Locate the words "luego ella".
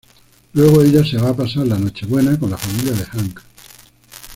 0.53-1.05